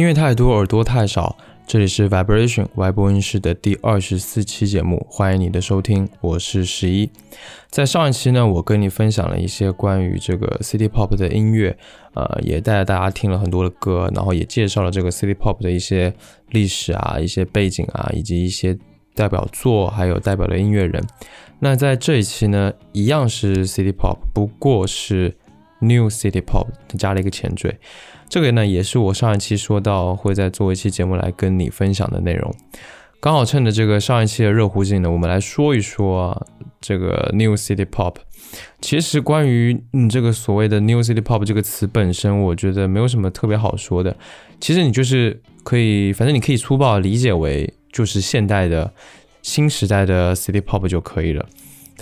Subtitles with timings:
[0.00, 1.36] 音乐太多，耳朵太少。
[1.66, 7.10] 这里是 Vibration 外播音室的第二十四期节目，欢迎你的收听，我是十一。
[7.68, 11.76] 在上一期呢，我跟你分享了一些关于这个 City Pop 的音乐，
[12.14, 16.14] 呃，也带大家听了很多的歌，然后也介绍了这个 City Pop 的一些
[16.48, 18.78] 历史啊、一些背景啊，以及一些
[19.14, 21.04] 代表作，还有代表的音乐人。
[21.58, 25.36] 那在这一期呢，一样是 City Pop，不过是
[25.80, 27.78] New City Pop，加了一个前缀。
[28.30, 32.54] 这个呢，也是我上一期说到会再做一期节目来跟你分享的内容。
[33.18, 36.46] 刚好趁着这个上一期的热乎劲呢，我们来说一说
[36.80, 38.14] 这个 New City Pop。
[38.80, 44.16] 其实关于嗯这个所谓的 New City Pop 这个词本身，我觉得没有什么特别好说的。
[44.60, 48.92] 其实你就是可以，反正你可以粗暴理解为就是现代的
[49.42, 51.44] 新时代的 City Pop 就可以了。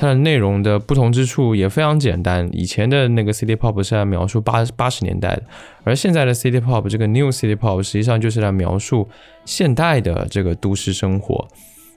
[0.01, 2.49] 它的内容的不同之处也非常简单。
[2.53, 5.43] 以前的那个 City Pop 是来描述八八十年代的，
[5.83, 9.09] 而现在的 City Pop 这个 New City Pop 实际上就是来描述
[9.45, 11.49] 现代的这个都市生活，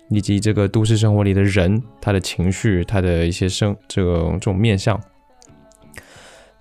[0.09, 4.99] 以及这个都市生活里的人他的情绪，他的一些生这种这种面相。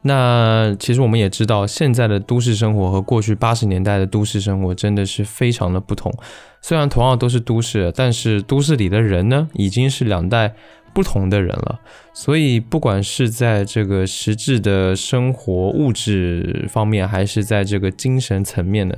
[0.03, 6.13] 那其实我们也知道，现在的都市生活和过去八十年代的都市生活真的是非常的不同。
[6.61, 10.55] 虽然同样都是都市，但是都市里的人呢，已经是两代。
[10.93, 11.79] 不同的人了，
[12.13, 18.97] 所以不管是在这个实质的生活物质方面，还是在这个精神层面呢，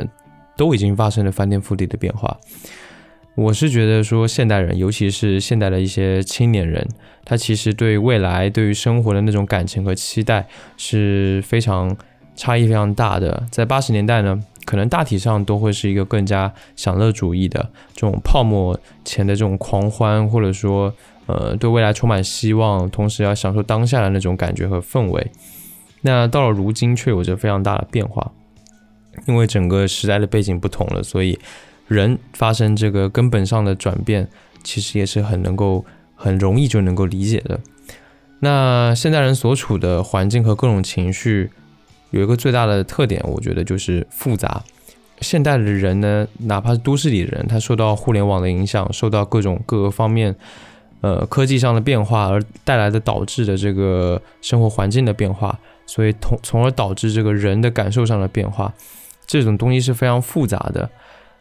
[0.57, 2.35] 都已经发生了翻天覆地的变化。
[3.35, 6.87] 我是觉得说，现代人，尤其是现代的一些青年人，
[7.25, 11.97] 他其实对未来、对于生活的那种感情和期待是非常
[12.37, 13.47] 差异非常大的。
[13.51, 20.95] 在八十年代呢，可能大体上都会是一个更加享乐主义的这种泡沫前的这种狂欢，或者说。
[21.27, 25.25] 呃，对未来充满希望，同时要享受当下的那种感觉和氛围。
[26.01, 28.33] 那到了如今，却有着非常大的变化，
[29.27, 31.39] 因为整个时代的背景不同了，所以
[31.93, 34.29] 人发生这个根本上的转变，
[34.65, 35.85] 其实也是很能够、
[36.17, 37.61] 很容易就能够理解的。
[38.41, 41.51] 那现代人所处的环境和各种情绪，
[42.11, 44.63] 有一个最大的特点，我觉得就是复杂。
[45.21, 50.35] 现代的人呢，哪怕是都市里的人，他受到互联网的影响，受到各种各个方面。
[51.01, 58.73] 呃，科技上的变化而带来的导致的这个生活环境的变化，所以同从而导致这个人的感受上的变化，
[59.27, 60.89] 这种东西是非常复杂的。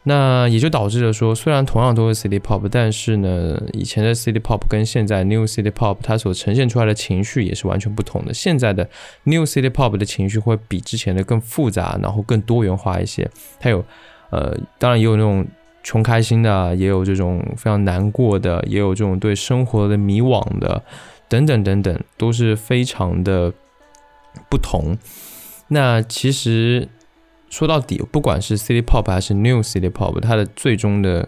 [0.04, 8.34] 那也就导致了说，虽然同样都是 City Pop，但是呢，以前的 City Pop 跟现在 New City Pop 它所呈现出来的情绪也是完全不同的。
[8.34, 8.90] 现在的
[9.24, 13.30] New City Pop 的情绪会比之前的更复杂，然后更多元化一些。
[13.60, 13.86] 它有，
[14.30, 15.46] 呃，当然也有那种。
[15.84, 20.84] 穷开心的，也有这种非常难过的，也有这种对生活的迷惘的，
[21.28, 23.52] 等等等等，都是非常的
[24.48, 24.96] 不同。
[25.70, 26.88] 那其实
[27.52, 31.28] 说到底，不管是 City Pop 还是 New City Pop，它的最终的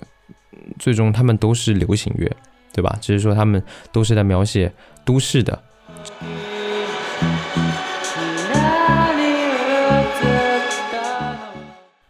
[0.80, 2.32] 最终，他们都是流行乐，
[2.74, 2.98] 对吧？
[3.00, 3.62] 只是说他们
[3.92, 4.72] 都是在描写
[5.06, 5.62] 都市的。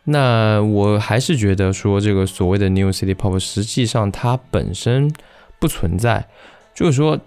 [0.05, 5.11] 那我还是觉得说，这个所谓的 New City Pop，实际上它本身
[5.59, 6.27] 不存在，
[6.75, 7.19] 就是说，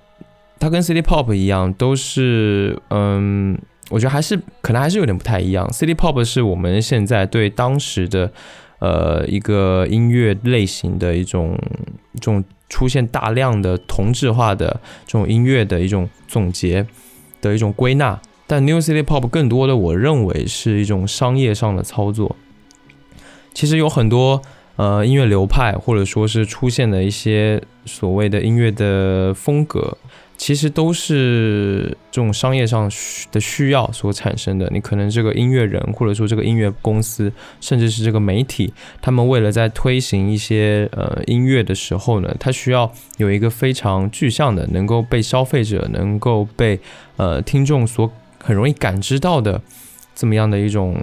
[0.60, 3.58] 它跟 City Pop 一样，都是，嗯，
[3.88, 5.66] 我觉得还是可能还是有点不太一样。
[5.68, 8.32] City Pop 是我们现在对当时的，
[8.80, 11.56] 呃，一个音乐类型的一种，
[12.14, 16.84] 这种出现大量的同质化的这种音乐的一种总结
[17.40, 22.34] 的一种归纳，但 New City Pop 更多的，我认为是一种商业上的操作。
[23.54, 24.42] 其实有很多
[24.74, 29.96] 呃音乐流派，或者说是出现的一些所谓的音乐的风格，
[30.36, 32.90] 其实都是这种商业上
[33.32, 34.68] 的需要所产生的。
[34.72, 46.78] 你可能这个音乐人，或者说这个音乐公司，甚至是这个媒体，他们为了在推行一些呃音乐的时候呢，他需要有一个非常具象的，能够被消费者、能够被
[47.16, 48.10] 呃听众所
[48.42, 49.60] 很容易感知到的
[50.14, 50.96] 这么样的一种。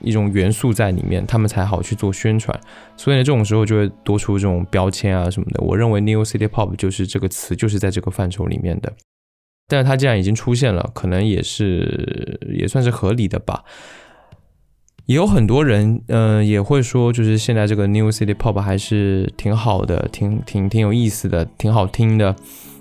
[0.00, 2.58] 一种元素在里面，他们才好去做宣传。
[2.96, 5.62] 所以呢，这种时候就会多出这种标签啊什么的。
[5.62, 8.92] 我认为 New City Pop 就是这个词，就是在这个范畴里面的。
[9.68, 13.62] 但是它既然已经出现了，可能也是也算是合理的吧。
[15.06, 22.36] 也有很多人，嗯，也会说，就是现在这个 New City Pop 还是挺好的，挺挺挺有意思的，挺好听的。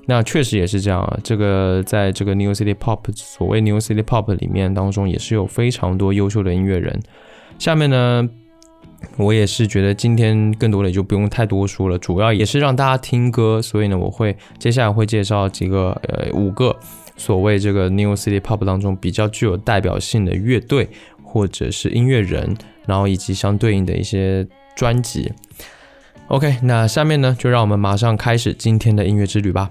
[0.09, 6.99] 那确实也是这样啊，这个在这个 New City Pop 所谓 New City Pop 里面当中，也是有非常多优秀的音乐人。
[7.59, 8.27] 下面呢，
[9.17, 16.75] 我也是觉得今天更多的就不用太多说了，主要也是让大家听歌，所以呢，我会接下来会介绍几个呃五个
[17.15, 20.89] 所谓这个 New City Pop 当中比较具有代表性的乐队
[21.21, 22.57] 或者是音乐人，
[22.87, 25.31] 然后以及相对应的一些专辑。
[26.29, 29.69] OK，那下面呢，就让我们马上开始今天的音乐之旅吧。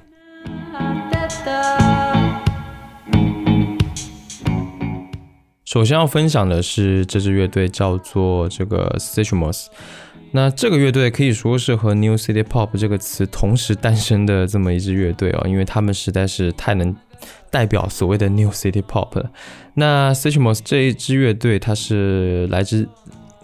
[5.69, 9.69] 首先要分享的是这支乐队叫做这个 s i t u m o s
[10.31, 16.97] 那这个乐队可以说是和 New City Pop 这个词同时诞生的这么一支乐队哦，因为他们实在是太能
[17.51, 19.31] 代表所谓的 New City Pop 了。
[19.75, 22.89] 那 s i t u m o s 这一支乐队，它是来自。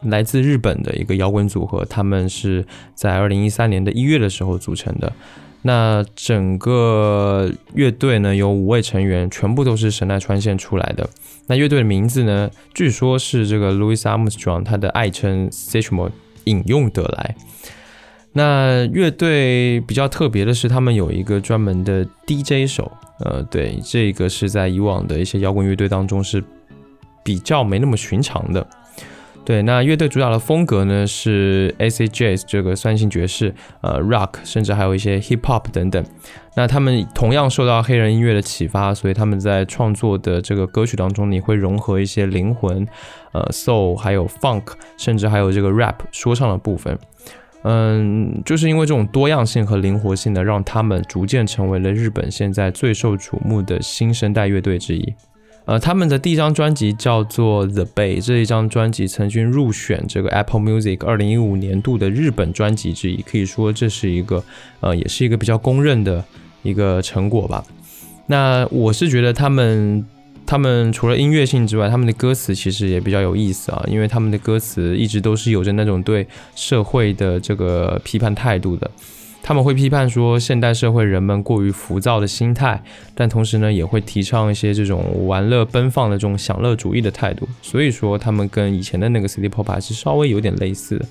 [0.06, 2.62] 来自日本的一个摇滚组合，他们是
[2.94, 5.10] 在二零一三年的一月的时候组成的。
[5.66, 11.08] 那整个乐队呢，有五位成员，全部都是神奈川县出来的。
[11.46, 16.10] 那乐队的名字呢，据说是这个 Louis Armstrong 他的爱称 s i c h m o
[16.44, 17.34] 引用得来。
[18.32, 26.44] 那乐队比较特别的是，他们有一个专门的 DJ 手，呃，对，这个是在以往的一些摇滚乐队当中是
[27.22, 28.66] 比较没那么寻常的。
[29.44, 36.02] 对，那乐队主打的风格呢是 AC Jazz 这个酸性爵士，呃，Rock，甚至还有一些 Hip Hop 等等。
[36.56, 42.88] 那他们同样受到黑人音乐的启发，所以他们在创作的这个歌曲当中，你会融合一些灵魂，
[43.32, 44.62] 呃，Soul，还有 Funk，
[44.96, 46.98] 甚至还有这个 Rap 说唱的部分。
[47.64, 55.14] 嗯，就是因为这种多样性和灵活性呢，让他们逐渐成为了日本现在最受瞩目的新生代乐队之一。
[55.66, 64.44] 呃，他们的第一张专辑叫做《The Bay》，这一张专辑曾经入选这个 Apple Music 二零一五年度的日本专辑之一，可以说这是一个
[64.80, 66.22] 呃，也是一个比较公认的
[66.62, 67.64] 一个成果吧。
[68.26, 70.04] 那我是觉得他们，
[70.44, 78.90] 他们除了音乐性之外，他们的歌词其实也比较有意思啊，因为他们的歌词一直都是有着那种对社会的这个批判态度的。
[79.46, 82.82] 他们会批判说现代社会人们过于浮躁的心态，
[83.14, 87.46] 但同时呢，也会提倡一些这种玩乐奔放的这种享乐主义的态度。
[87.60, 91.04] 所以说，他们跟以前的那个 City Pop 还是稍微有点类似的。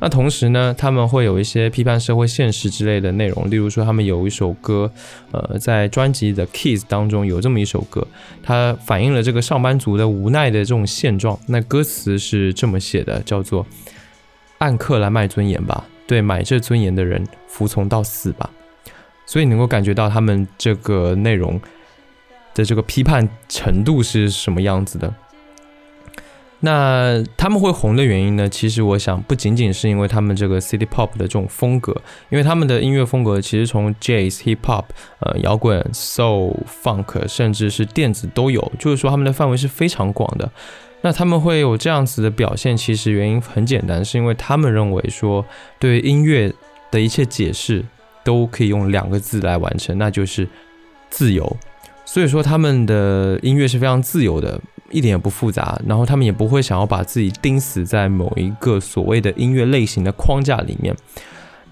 [0.00, 4.90] 那同时呢，他们会有一些批判社会现实之类的内容，例如说，他们有一首歌，
[5.30, 8.06] 呃，在专辑的 Keys 当中有这么一首歌，
[8.42, 11.38] 它反映了这个上班族的无奈的这种现状。
[11.46, 13.64] 那歌词是这么写的，叫做
[14.58, 15.86] “按克来卖尊严吧”。
[16.12, 18.50] 对买这尊严的人服从到死吧，
[19.24, 21.58] 所以能够感觉到他们这个内容
[22.54, 25.14] 的这个批判程度是什么样子的。
[26.60, 28.46] 那他们会红的原因呢？
[28.46, 31.96] 其实我想不仅仅是因为他们这个 City Pop 的这种风格，
[32.28, 34.84] 因为他们的音乐风格其实从 Jazz、Hip Hop、
[35.20, 40.52] 呃摇滚、Soul、Funk，甚至是电子都有，就是说他们的范围是非常广的。
[41.02, 45.44] 那他们会有这样子的表现，其实原因很简单，是因为他们认为说，
[45.78, 46.52] 对音乐
[46.90, 47.84] 的一切解释
[48.24, 50.48] 都可以用两个字来完成，那就是
[51.10, 51.56] 自由。
[52.04, 54.60] 所以说他们的音乐是非常自由的，
[54.90, 60.94] 一点也不复杂，然后他们也不会想要把自己钉死在某一个所谓的音乐类型的框架里面。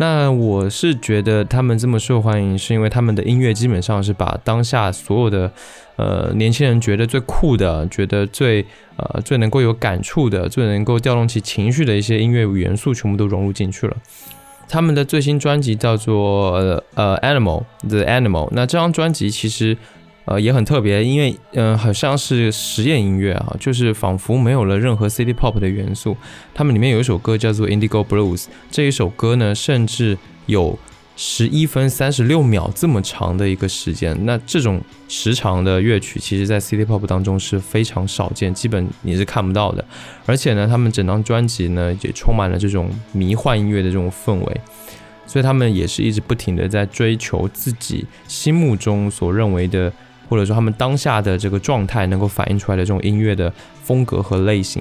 [0.00, 5.52] 那我是觉得他们这么受欢迎，是因为他们的音乐基本上是把当下所有的
[5.96, 8.64] 呃年轻人觉得最酷的、觉得最
[8.96, 13.94] 呃最能够有感触的、最能够调动起情绪的一些音乐元素全部都融入进去了。
[14.66, 16.52] 他们的最新专辑叫做
[16.94, 19.76] 呃 Animal The Animal，那这张专辑其实。
[20.30, 26.16] 呃，也很特别，因为嗯，好像是实验音乐啊，就是仿佛没有了任何 City Pop 的元素。
[26.54, 30.78] 他们里面有一首歌叫做 Indigo Blues，这一首歌呢，甚至有
[31.16, 34.16] 十一分三十六秒这么长的一个时间。
[34.24, 39.84] 那这种时长的乐曲，其实在 City Pop 当中是非常少见，基本你是看不到的。
[40.26, 44.60] 而且呢，他们整张专辑呢，也充满了这种迷幻音乐的这种氛围，
[45.26, 49.92] 所以他们也是一直不停的在追求自己心目中所认为的。
[50.30, 54.80] 或者说他们当下的这个状态能够反映出来的这种音乐的风格和类型，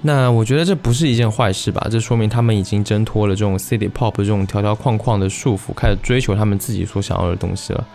[0.00, 1.86] 那我觉得这不是一件坏事吧？
[1.90, 7.86] 这说明他们已经挣脱了这种 city pop 这种条条框框的束缚，开始追求他们自己所想要的东西了。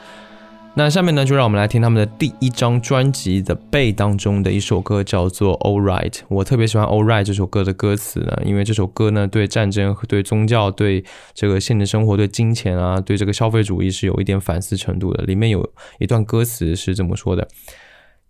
[0.74, 6.10] 那下面呢，就让我们来听他们的第一张专辑《The Bay》当中的一首歌，叫做《All Right》。
[6.30, 15.26] 我特别喜欢《All Right》这首歌的歌词呢，因为这首歌呢，对战争、对宗教、对这个现实生活、对金钱啊、对这个消费主义是有一点反思程度的。
[15.26, 17.50] 里面有一段歌词是这么说的：“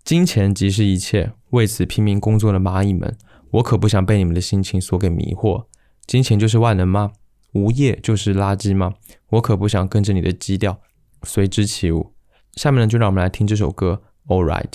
[0.03, 3.15] 金钱即是一切，为此拼命工作的蚂蚁们，
[3.51, 5.65] 我可不想被你们的心情所给迷惑。
[6.07, 7.11] 金钱就是万能吗？
[7.53, 8.93] 无业就是垃圾吗？
[9.29, 10.79] 我可不想跟着你的基调
[11.21, 12.13] 随之起舞。”
[12.55, 14.01] 下面呢，就让我们来听这首歌
[14.33, 14.69] 《All Right》。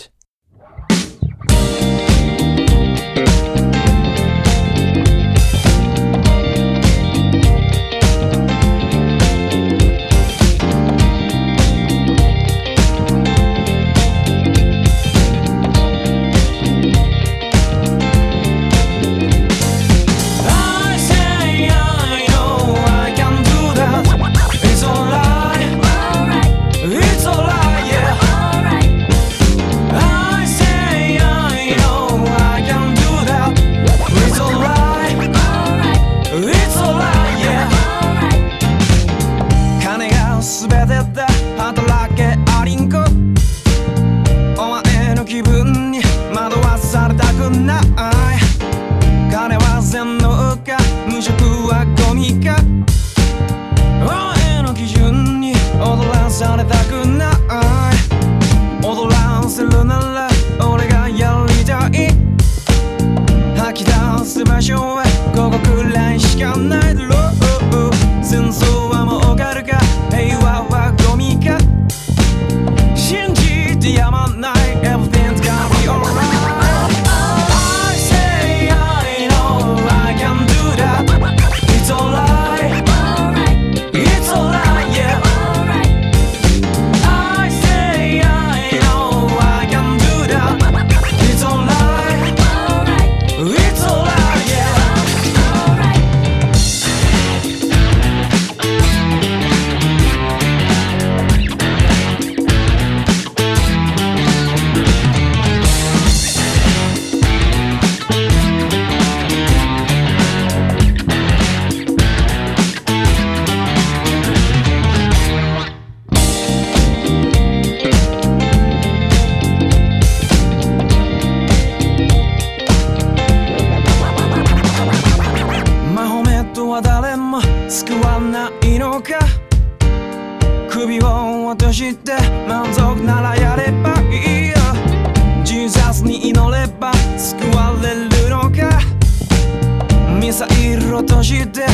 [140.96, 141.66] を閉じて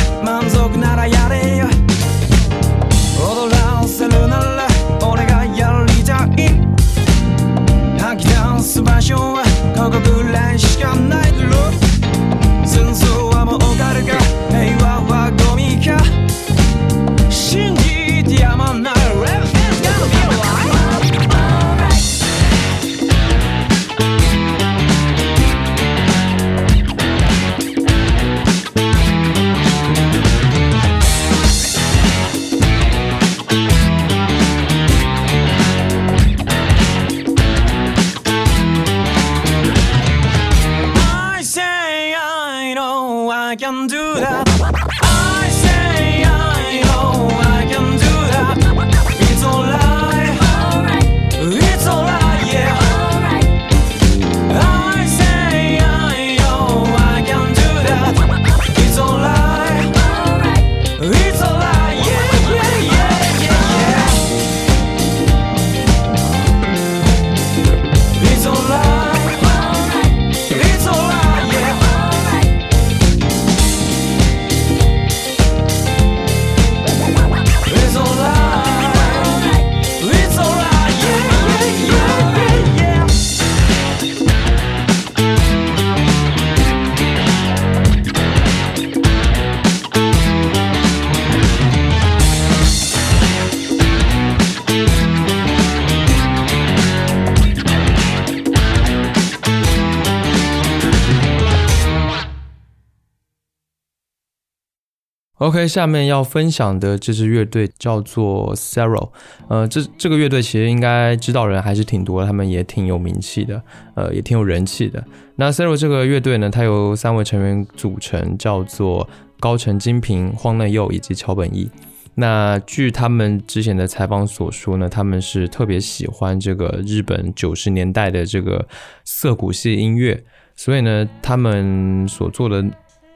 [105.43, 109.11] OK，下面要分享的这支乐队叫做 Sero
[109.49, 113.61] 呃，这这个乐队其实应该知道人还是挺多，他们也挺有名气的，
[113.97, 115.05] 呃，也挺有人气的。
[115.35, 119.09] 那 Sero 这个乐队呢，它由三位成员组成，叫做
[119.41, 121.69] 高城金平、荒内佑以及桥本义。
[122.15, 128.69] 那据他们之前的采访所说呢，他们是特别喜欢这个日本九十年代的这个
[129.05, 130.23] 涩谷系音乐，
[130.55, 132.65] 所以呢，他们所做的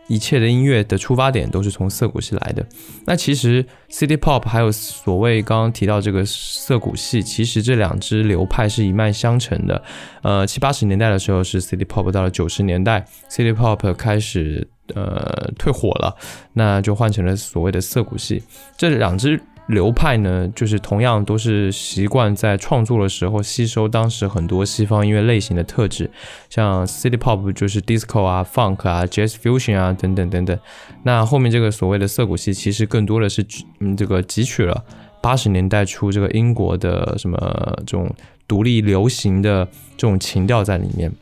[0.08, 2.64] 一切的音乐的出发点都是从涩谷系来的。
[3.06, 9.82] 那其实 City Pop 还有所谓刚刚提到这个涩谷系，其实这两支流派是一脉相承的。
[10.22, 16.16] 呃，七八十年代的时候是 City Pop，到了九十年代，City Pop 开始呃退火了，
[16.52, 18.42] 那就换成了所谓的涩谷系。
[18.76, 26.08] 这两支流派呢，就是同样都是习惯在创作的时候吸收当时很多西方音乐类型的特质，
[26.48, 30.58] 像 City Pop 就是 Disco 啊、Funk 啊、Jazz Fusion 啊等等等等。
[31.02, 33.44] 那后面这个所谓的涩谷系，其实更多的是
[33.80, 34.84] 嗯这个汲取了
[35.20, 37.36] 八十年代初这个英国的什么
[37.78, 38.08] 这种
[38.46, 41.12] 独立流行的这种情调在里面。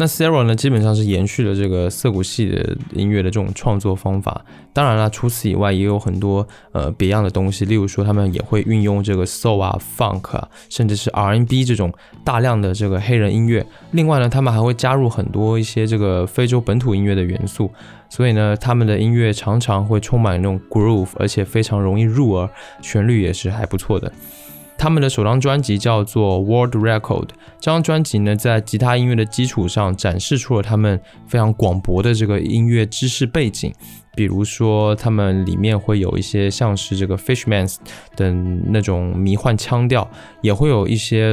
[0.00, 4.42] 那 Zero 呢，基本上是延续了这个涩谷系的音乐的这种创作方法。
[4.72, 11.92] 当然了，除此以外，也有很多呃别样的东西，例如说他们也会运用这个 Soul 啊、Funk 啊，甚至是 R&B 这种
[12.24, 13.66] 大量的这个黑人音乐。
[13.90, 17.70] 另外呢，他们还会加入很多一些这个非洲本土音乐的元素。
[18.08, 22.48] 所以呢，他们的音乐常常会充满那种 groove，而且非常容易入耳，
[22.80, 24.10] 旋律也是还不错的。
[24.80, 27.26] 他们的首张专辑叫做《World Record》，
[27.60, 33.70] 这张专辑呢，在吉他音乐的基础上展示出了他们非常广博的这个音乐知识背景。
[34.16, 37.76] 比如说，他们里面会有一些像是这个 Fishmans
[38.16, 40.10] 的那种迷幻腔调，
[40.40, 41.26] 也会有一些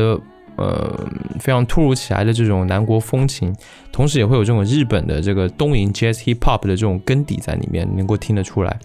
[0.58, 1.08] 呃
[1.40, 3.56] 非常突如其来的这种南国风情，
[3.94, 8.78] 同时也会有这种日本的这个东瀛 Jazz Hip Hop 的这种根底在里面，能够听得出来。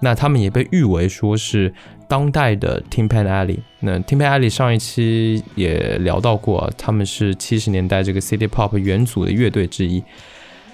[0.00, 1.72] 那他们也被誉为说是
[2.06, 3.58] 当代的 Tim Pan Alley。
[3.80, 10.02] 那 Tim Pan Alley 上一期也聊到过，他们是七十年代这个 City Pop 元祖的乐队之一。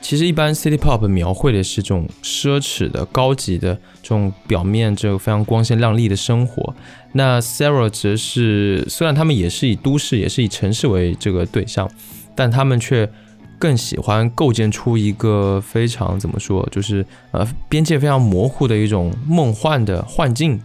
[0.00, 6.74] 其实一般 City Pop 描绘的是这种奢侈的、高级的这种表面这个非常光鲜亮丽的生活。
[7.12, 11.90] 那 Sarah 则是虽然他们也是以都市、也是以城市为这个对象，
[12.34, 13.08] 但他们却
[13.58, 20.60] 更喜欢构建出一个非常怎么说，就是呃边界非常模糊的一种梦幻的幻境。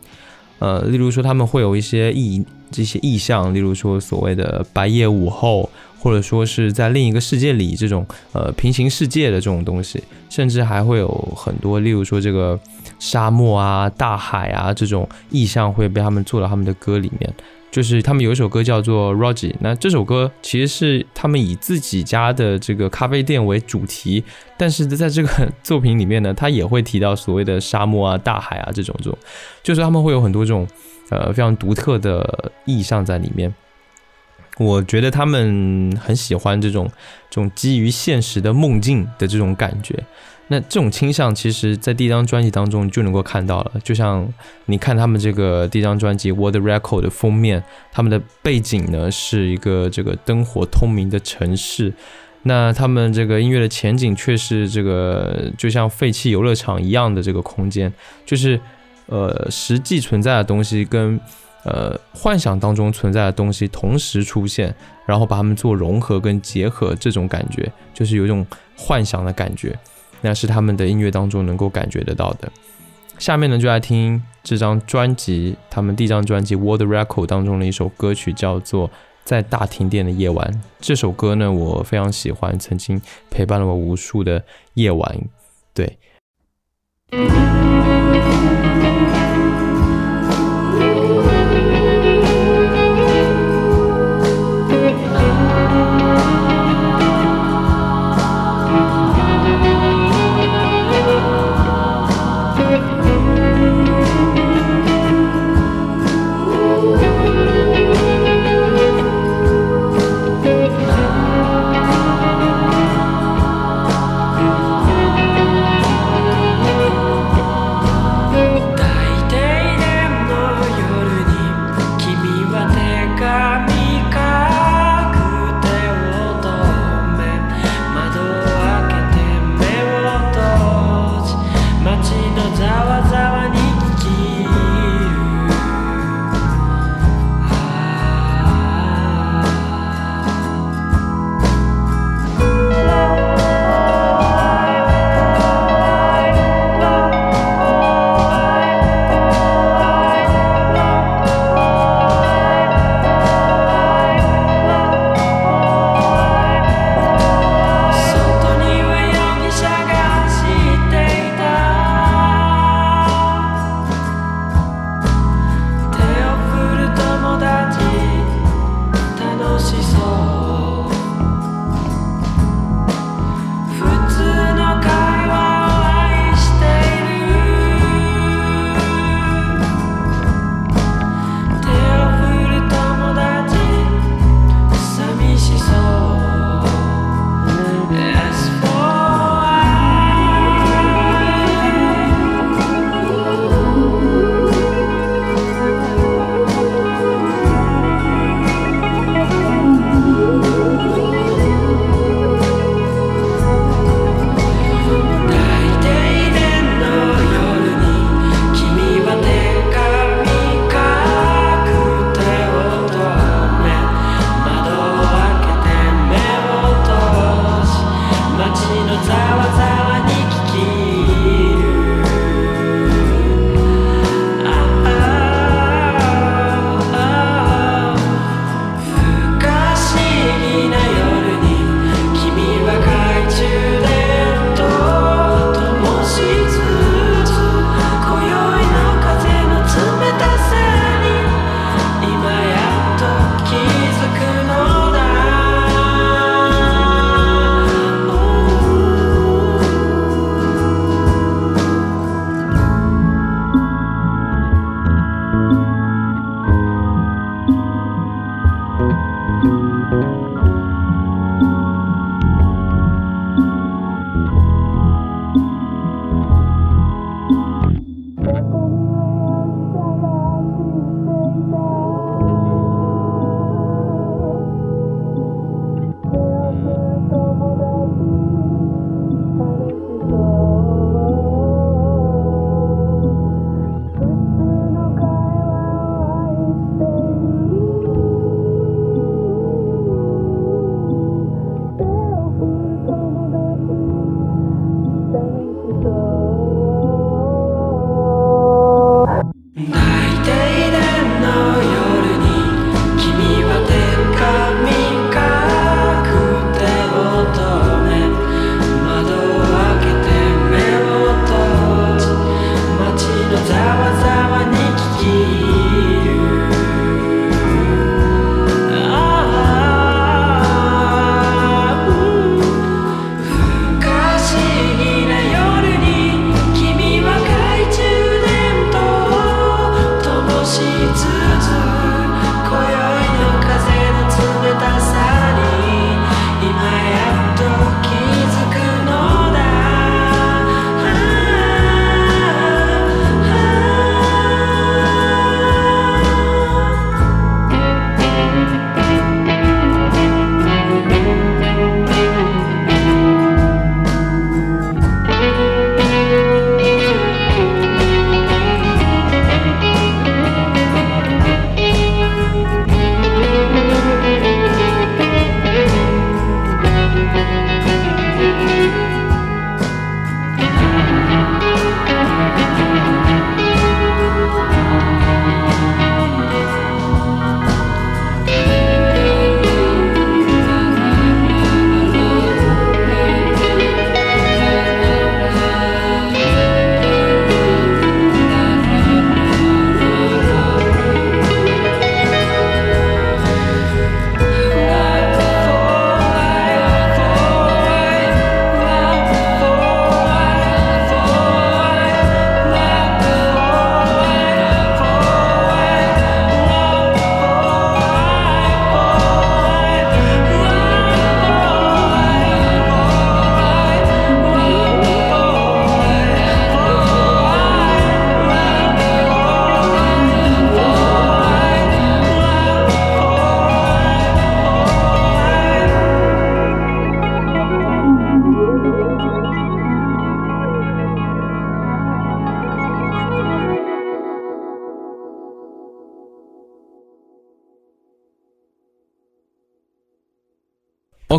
[0.60, 12.60] 呃，例如说他们会有一些意这些意象，例如说所谓的白夜午后，或者说是在另一个世界里这种呃平行世界的这种东西，甚至还会有很多，例如说这个
[13.00, 17.34] 沙漠啊、大海啊这种意象会被他们做到他们的歌里面。
[17.72, 24.24] 就是他们有一首歌叫做《Roger》，那这首歌其实是他们以自己家的这个咖啡店为主题，
[24.58, 29.18] 但是在这个作品里面呢，他也会提到所谓的沙漠啊、大海啊这种这种，
[29.62, 30.68] 就是他们会有很多这种
[31.10, 33.54] 呃非常独特的意象在里面。
[34.58, 36.90] 我觉得他们很喜欢这种
[37.30, 40.04] 这种基于现实的梦境的这种感觉。
[40.52, 43.74] 那这种倾向，其实在第一张专辑当中就能够看到了。
[43.84, 44.28] 就像
[44.66, 51.94] 你看他们这个第一张专辑《World Record》的封面，他们的背景呢是一个这个灯火通明的城市。
[52.44, 57.94] 那他们这个音乐的前景却是这个就像废弃游乐场一样的这个空间，
[58.26, 58.60] 就是
[59.06, 61.20] 呃实际存在的东西跟
[61.64, 64.74] 呃幻想当中存在的东西同时出现，
[65.06, 68.44] 然后把它们做融合跟结合，这种感觉就是有一种
[68.76, 69.78] 幻想的感觉。
[70.22, 72.52] 那是他们的音乐当中能够感觉得到的。
[73.18, 78.88] 下面呢，就来听这张专辑，他们第一张专辑《World Record》当中的一首歌曲，叫做
[79.26, 80.50] 《在大停电的夜晚》。
[80.80, 84.44] 这首歌呢，我非常喜欢，曾经陪伴了我无数的
[84.76, 85.20] 夜晚。
[85.74, 85.98] 对。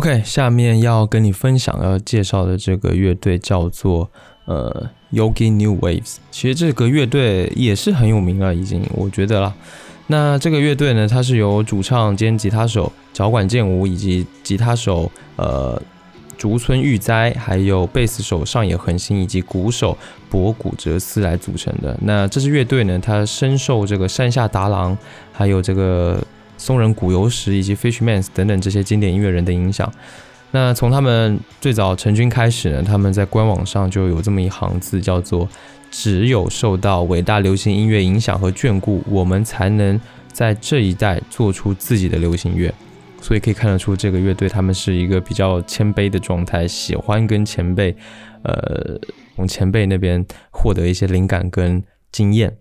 [0.01, 4.09] OK，下面要跟你分享要介绍的这个乐队叫做
[4.45, 6.15] 呃 Yogi New Waves。
[6.31, 9.53] 其实这个乐队也是很有名了，已经我觉得啦。
[10.07, 15.79] 那这个乐队呢，它是由主唱兼吉他手脚管健吾以及吉他手呃
[16.35, 19.95] 竹村裕哉，还有贝斯手上野恒星以及鼓手
[20.31, 21.95] 博古哲司来组成的。
[22.01, 24.97] 那这支乐队呢，它深受这个山下达郎
[25.31, 26.19] 还有这个。
[26.61, 29.91] 松人古游石以及 Fishmans 等等这些经典音乐人的影响。
[30.51, 35.49] 那从他们最早成军开始呢，他们在官网上就有这么一行字，叫做
[35.89, 39.99] “只有受到伟大流行音乐影响和眷顾，我们才能
[40.31, 42.71] 在这一代做出自己的流行乐”。
[43.23, 47.95] 所以可以看得出，这个乐队他们是一个比较谦卑的状态，喜欢跟前辈，
[48.43, 48.99] 呃，
[49.35, 52.55] 从前辈那边获得一些灵感跟经验。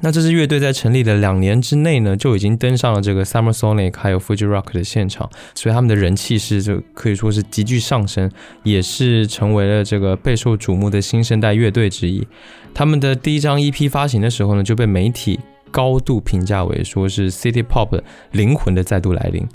[0.00, 8.30] 那这支乐队在成立的两年之内呢，就已经登上了这个 Summer Sonic 还有 Fuji Rock 的现场，所以他们的人气是就可以说是急剧上升，
[8.64, 12.26] 也是成为了这个备受瞩目的新生代乐队之一。
[12.74, 18.02] 他们的第一张 EP 发行的时候呢，就被媒体高度评价为说是 City Pop
[18.32, 19.46] 灵魂的再度来临。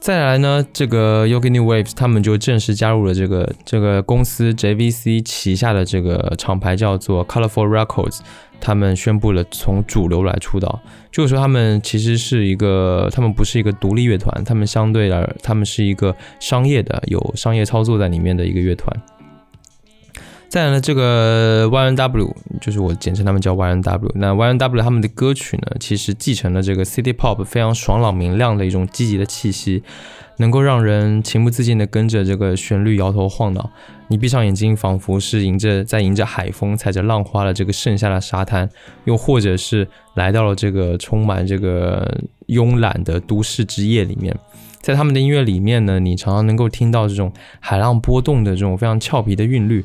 [0.00, 8.20] 再来呢，这个 Yogi New Waves 他们就正式加入了这个这个公司 JVC 旗下的这个厂牌叫做 Colorful Records。
[8.62, 18.94] 他们宣布了从主流来出道，就是说他们其实是一个，他们不是一个独立乐团，他们相对来，他们是一个商业的，有商业操作在里面的一个乐团。
[20.50, 24.10] 再呢，这个 YNW 就是我简称他们叫 YNW。
[24.16, 29.84] 那 YNW 他们的歌曲呢，其实继承了这个 City Pop 非常爽朗明亮的一种积极的气息。
[30.38, 33.70] 能够让人情不自禁地跟着这个旋律摇头晃脑，
[34.08, 38.66] 你闭上眼睛，仿佛是迎着在迎着海风，踩着浪花的这个盛夏的沙滩，
[39.04, 44.34] 又或者是来到了这个充满这个慵懒的都市之夜里面。
[44.80, 49.84] 在他们的音乐里面呢，你常常能够听到这种海浪波动的这种非常俏皮的韵律，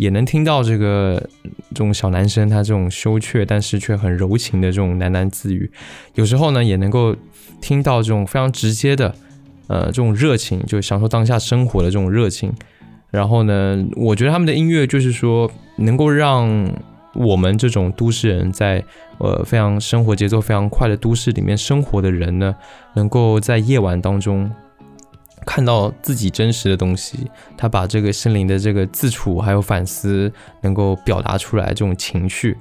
[0.00, 1.22] 也能听到这个
[1.70, 5.70] 这种小男生他这种羞怯但是却很柔情的这种喃喃自语。
[6.14, 7.14] 有时候呢，也能够
[7.60, 9.14] 听到这种非常直接的。
[9.68, 12.52] 呃，这种热情，就享受当下生活的这种热情。
[13.10, 16.74] 然后呢，我觉得他们的音乐就是说，能够让
[17.14, 18.82] 我们这种都市人在
[19.18, 22.52] 呃非常生活节奏非常快的都市里面生活的人呢，
[22.94, 24.50] 能够在夜晚当中
[25.46, 27.30] 看到自己真实的东西。
[27.56, 32.56] 他把这个心灵的这个自处还有反思，能够表达出来这种情绪。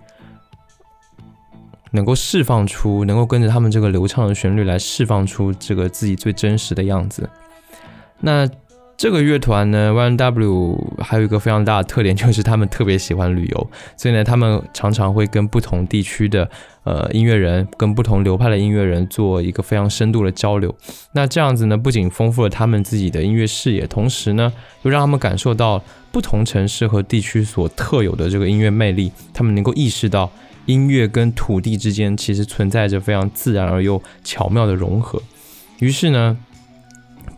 [1.91, 7.27] 能够释放出，能够跟着他们这个流畅的旋律来释放出这个自己最真实的样子。
[8.19, 8.47] 那
[8.99, 16.49] 这个乐团呢，One W 还有一个非常大的特点，就是他们特别喜欢旅游，所以呢，他们常常会跟不同地区的
[16.83, 20.75] 呃音乐人，跟不同流派的音乐人做一个非常深度的交流。
[21.13, 25.81] 那这样子呢，不仅丰富了他们自己的音乐视野，同时呢，又让他们感受到
[26.12, 30.29] 不同城市和地区所特有的这个音乐魅力，他们能够意识到。
[30.65, 35.19] 音乐跟土地之间其实存在着非常自然而又巧妙的融合。
[35.79, 36.38] 于是呢，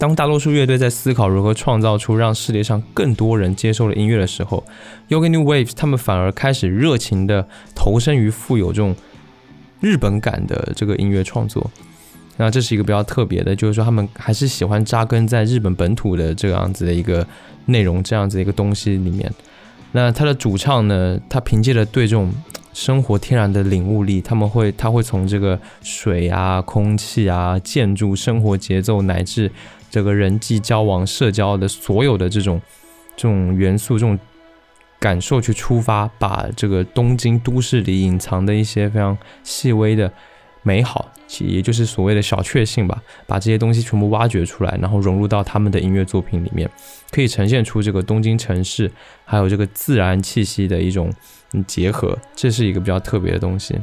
[0.01, 4.65] 当大多数乐队在思考如何创造出让世界上更多人接受的音乐的时候
[5.09, 8.95] ，Yoga New Waves 他们反而开始热情的投身于富有这种
[9.79, 11.69] 日本感的这个音乐创作。
[12.37, 17.23] 那这是一个比较特别的，就是说他们还是喜欢扎根在日本本土的这样子的一个
[17.67, 19.31] 内容，这样子的一个东西里面。
[19.91, 22.33] 那他的主唱呢，他凭借着对这种
[22.73, 29.51] 生活天然的领悟力，他们会，他会从这个水啊、空气啊、建筑、生活节奏，乃至
[29.91, 32.59] 这个人际交往、社交的所有的这种
[33.15, 34.17] 这种元素、这种
[34.99, 40.11] 感受去出发，把这个东京都市里隐藏的一些非常细微的
[40.63, 46.67] 美好，也就是所谓的小确幸吧，把这些东西全部挖掘出来，然后融入到他们的音乐作品里面，
[47.11, 48.91] 可以呈现出这个东京城市
[49.25, 51.11] 还有这个自然气息的一种。
[51.67, 53.77] 结合，这是一个比较特别的东西。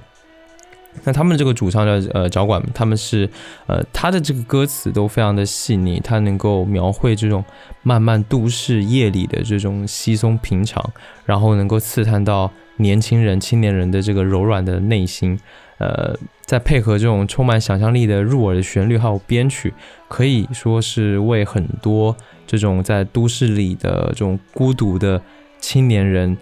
[1.04, 3.28] 那他们这个主唱的呃脚管，他们是
[3.66, 7.44] 呃他的这个歌词都非常的细腻，他能够描绘这种
[7.82, 10.84] 漫漫都市夜里的这种稀松平常，
[11.24, 15.38] 然后能够刺探到年轻人、青年人的这个柔软的内心。
[15.78, 19.72] 呃，再配合这种充满想象力的入耳的旋律还有编曲，
[20.08, 25.22] 可以说是为很多这种在都市里的这种孤独的
[25.60, 26.36] 青年人。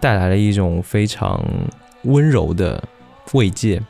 [0.00, 1.42] 带来了一种非常
[2.02, 2.82] 温柔的
[3.32, 3.82] 慰藉，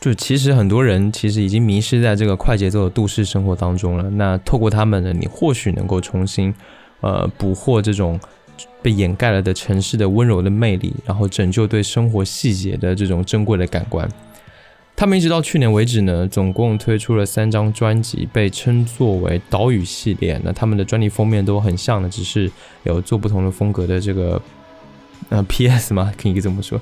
[0.00, 4.10] 就其实很多人其实已经迷失在这个快节奏的都市生活当中了。
[4.10, 6.54] 那透过他们呢，你或许能够重新
[7.00, 8.18] 呃捕获这种
[8.82, 14.08] 被掩盖了的城市的温柔的魅力，然后拯救对生活细节的这种珍贵的感官。
[14.96, 20.38] 他们一直到去年为止呢，总共推出了三张专辑，被称作为岛屿系列。
[20.44, 22.50] 那他们的专辑封面都很像的，只是
[22.82, 24.40] 有做不同的风格的这个
[25.30, 25.94] 呃 P.S.
[25.94, 26.78] 吗，可以这么说。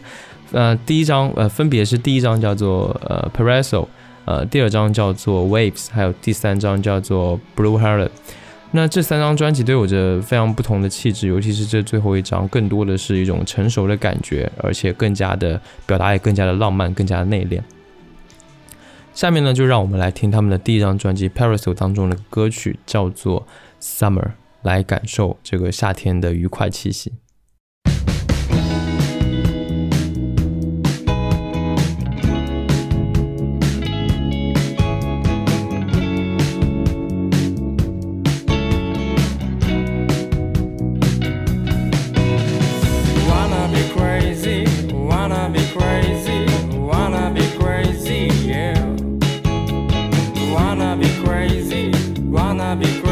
[0.52, 3.86] 呃，第一张呃分别是第一张叫做呃 Parasol，
[4.24, 8.08] 呃第二张叫做 Waves，还有第三张叫做 Blue Heart。
[8.70, 17.60] 那这三张专辑都有着非常不同的气质，尤其是这最后一张，更多的是一种成熟的感觉，而且更加的表达也更加的浪漫，更加的内敛。
[19.14, 23.46] 下面呢，就让我们来听他们的第一张专辑《Parasol》当中的歌曲，叫做
[23.82, 24.22] 《Summer》，
[24.62, 27.14] 来感受这个夏天的愉快气息。
[52.38, 53.07] wanna be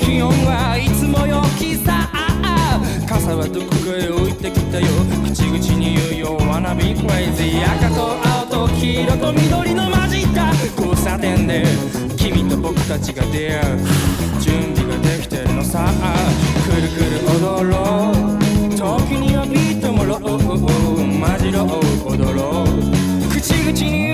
[0.00, 2.08] 気温はいつもよきさ
[3.06, 4.86] 傘はどこかへ置いてきたよ。
[5.24, 8.16] 口々に言うよ wanna be crazy 赤と
[8.52, 11.64] 青と黄色と緑の混じった交差点で
[12.16, 13.78] 君と僕たちが出会う。
[14.40, 15.92] 準備ができてるのさ。
[16.64, 18.14] くるくる踊ろう。
[18.76, 21.66] 時にはビートもろうまじろう
[22.12, 22.66] 踊ろう。
[23.30, 24.07] 口々に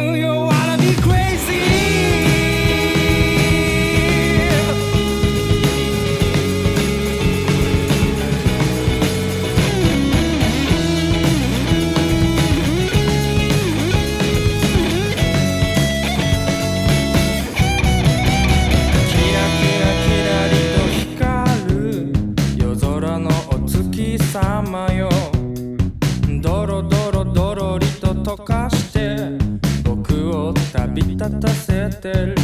[32.04, 32.43] 小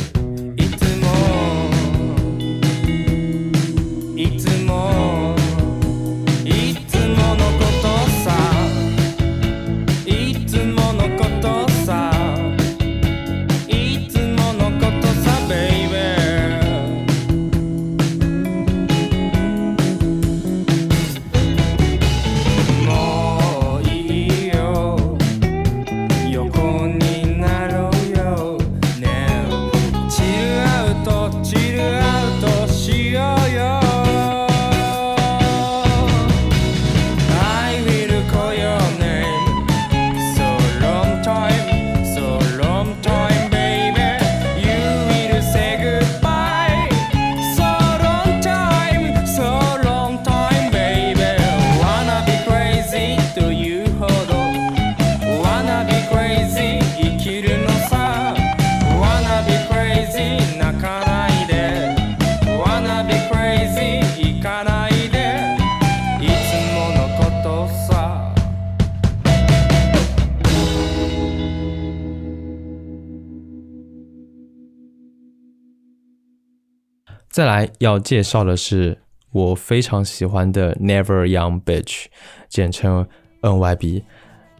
[77.30, 78.98] 再来要介绍的是
[79.30, 82.06] 我非常喜欢的 Never Young Bitch，
[82.48, 83.06] 简称
[83.40, 84.02] NYB。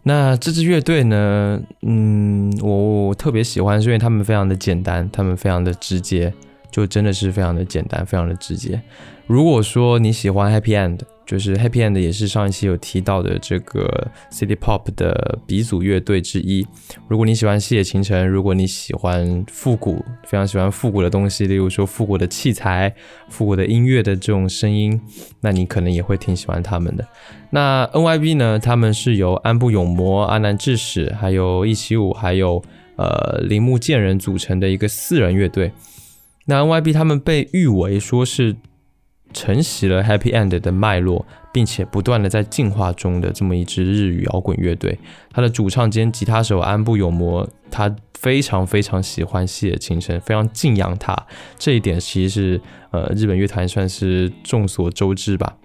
[0.05, 6.33] 那这支乐队呢，嗯，我我特别喜欢，是因为他们非常的简单，他们非常的直接，
[6.71, 8.81] 就真的是非常的简单，非常的直接。
[9.31, 16.67] 如果说你喜欢 Happy End，就是 Happy End 也是上一期有提到的这个 City Pop 的鼻祖乐队之一。
[17.07, 22.93] 如果你喜欢细野晴臣，如果你喜欢复古，非常喜欢复古的东西，例如说复古的器材、
[23.29, 25.01] 复古的音乐的这种声音，
[25.43, 27.07] 那你可能也会挺喜欢他们的。
[27.51, 28.59] 那 NYB 呢？
[28.59, 32.61] 他们是由安部勇磨、阿南智史、还有一起舞、还有
[32.97, 35.71] 呃铃木健人组成的一个四人乐队。
[36.47, 38.57] 那 NYB 他们被誉为说是。
[39.33, 44.99] 承袭了 Happy End 的脉络，并且不断的在进化中的这么一支日语摇滚乐队。
[45.33, 51.17] 他的主唱兼吉他手安部有磨，他非常非常喜欢细野晴臣，非常敬仰他。
[51.59, 52.61] 这一点其实是
[52.91, 55.57] 呃日本乐坛算是众所周知吧。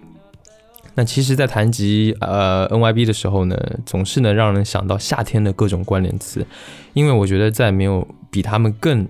[0.98, 3.54] 那其实，在谈及呃 NYB 的时候呢，
[3.84, 6.46] 总是能让人想到夏天的各种关联词，
[6.94, 9.06] 因为我觉得再没有比他们更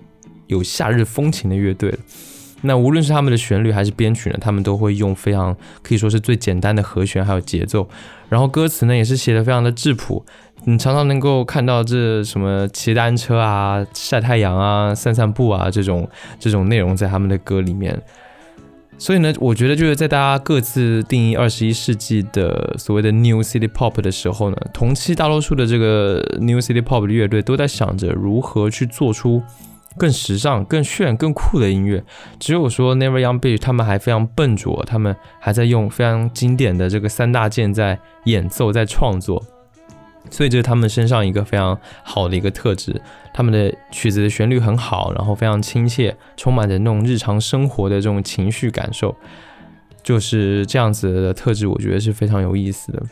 [0.47, 1.97] 有夏日风情的乐队了。
[2.61, 7.87] 那无论是他们的旋律还是编曲呢，他们都会用非常可以说是最简单的和弦还有节奏，
[8.29, 10.25] 然后歌词呢也是写的非常的质朴，
[10.65, 18.01] 你常常能够看到这什么骑单车啊、晒太阳啊、散散步啊这种这种内容在他们的歌里面。
[18.97, 29.43] 所以呢，我觉得就是在大家各自定义二十一世纪的所谓的 New City Pop 的时候呢，同期大多数的这个 New City Pop 的乐队都在想着如何去做出。
[29.97, 32.03] 更时尚、更炫、更酷的音乐，
[32.39, 39.43] 只有说 Never Young Bitch 他们还非常笨拙，他们还在用非常经典的这个三大件在演奏、在创作，
[40.29, 43.01] 所以这是他们身上一个非常好的一个特质。
[43.33, 49.15] 他们的曲子的旋律很好，然后非常亲切，充满着那种日常生活的这种情绪感受，
[50.03, 53.03] 就是这样子的特质，我觉得是非常有意思的。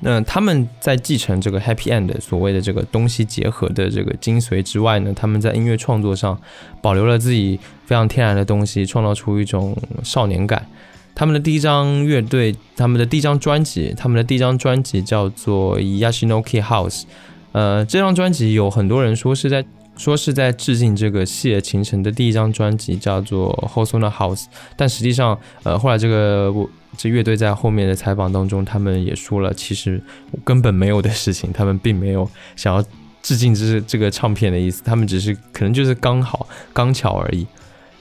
[0.00, 6.38] 那他们在继承这个 Happy End 所谓的这个东西结合的这个精髓之外呢，他们在音乐创作上
[6.82, 10.66] 保留了自己非常天然的东西，创造出一种少年感。
[11.14, 17.04] 他们的第一张乐队，他们的第一张专辑，他们的第一张专辑叫做 Yashinoki House。
[17.52, 19.64] 呃，这张专辑有很多人说是在
[19.96, 24.44] 说是在致敬这个细野晴臣的第一张专辑叫做 Hosono House，
[24.76, 26.54] 但实际上，呃，后来这个。
[26.96, 30.00] 这乐队在后面的采访当中，他们也说了，其实
[30.44, 32.80] 根本没有的事情，他们并没有想要
[33.20, 37.44] 致敬这这个唱片的意思，他们只是可能就是刚好刚巧而已。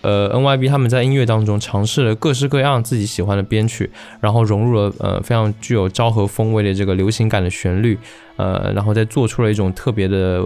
[0.01, 3.89] 呃，NYB 他们在音乐当中尝试了各式各样自己喜欢的编曲，
[4.21, 7.97] 然后融入了呃非常具有昭和风味的这个流行感的旋律，
[8.35, 10.43] 呃，然后再做出了一种特别的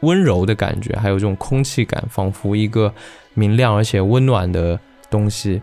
[0.00, 2.92] 温柔的感觉，还有这种空气感，仿佛一个
[3.34, 4.78] 明亮而且温暖的
[5.10, 5.62] 东西。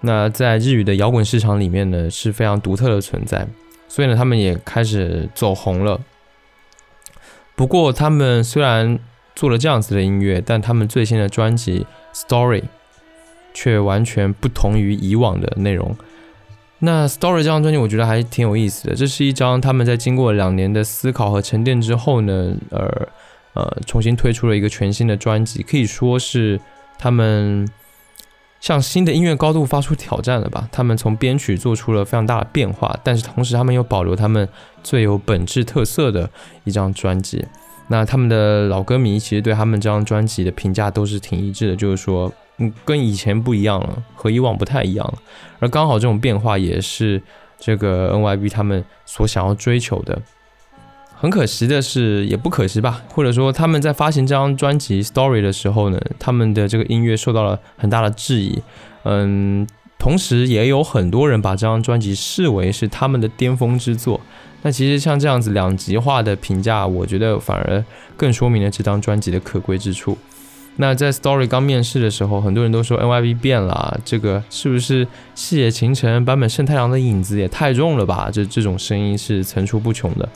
[0.00, 3.46] 那在日语的摇滚市场里面呢，是非常独特的存在，
[3.88, 6.00] 所以呢，他们也开始走红了。
[7.54, 8.98] 不过，他们虽然
[9.36, 11.86] 做了这样子的音乐，但他们最新的专辑
[12.28, 12.60] 《Story》
[13.54, 15.94] 却完全不同于以往的内容。
[16.80, 18.96] 那《Story》这张专辑，我觉得还挺有意思的。
[18.96, 23.08] 这是一张他们在经过两年的思考和沉淀之后呢，呃
[23.54, 26.60] 呃，重新推出了一个全新的专辑，可以说是
[26.98, 27.68] 他们。
[28.60, 30.68] 向新的音乐高度发出挑战了吧？
[30.70, 34.48] 他们从编曲做出了非常大的变化，但是同时他们又保留他们
[34.84, 36.30] 最有本质特色的
[36.62, 37.44] 一张专辑。
[37.88, 45.14] 那他们的老歌迷其实对他们这张专辑的评价都是挺一致的，就是说，嗯，跟以前不一样了，和以往不太一样了。
[45.58, 47.20] 而刚好这种变化也是
[47.58, 50.22] 这个 NYB 他们所想要追求的。
[51.22, 58.60] 很可惜的是，也不可惜吧，或者说他们在发行这张专辑《Story》的时候呢，他们的这个音乐受到了很大的质疑。
[59.04, 59.64] 嗯，
[60.00, 64.20] 同时也有很多人把这张专辑视为是他们的巅峰之作。
[64.62, 67.84] 那其实像这样子两极化的评价，我觉得反而
[68.16, 70.18] 更说明了这张专辑的可贵之处。
[70.74, 75.06] 那在《Story》刚面世的时候，很多人都说 NYB 变了，这个是不是
[75.36, 78.28] 细野晴臣、版本胜太郎的影子也太重了吧？
[78.32, 80.28] 这这种声音是层出不穷的。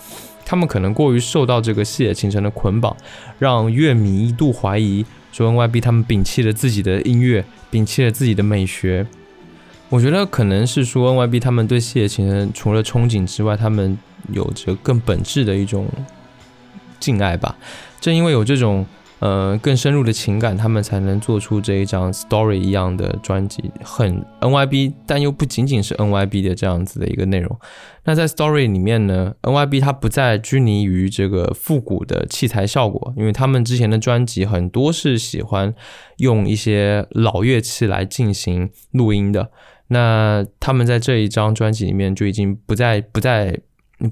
[0.47, 2.97] 他们可能过于受到这个细野晴臣的捆绑，
[3.41, 9.05] 让乐迷一度怀疑说 NYB 他们摒弃了自己的音乐，摒弃了自己的美学。
[9.89, 13.99] 我觉得可能是说 NYB 他们对细野晴臣除了憧憬之外，他们
[14.33, 15.89] 有着更本质的一种
[17.01, 17.57] 敬爱吧。
[18.01, 18.87] 正因为有这种
[19.19, 27.59] 呃更深入的情感，他们才能做出这一张 Story 一样的专辑，很 NYB，但又不仅仅是 NYB 的这样子的一个内容。
[28.05, 35.75] 那在 Story 里面呢，NYB 它不再拘泥于这个复古的器材效果，因为他们之前的专辑很多是喜欢
[36.19, 39.51] 用一些老乐器来进行录音的。
[39.89, 43.61] 那他们在这一张专辑里面就已经不再不再。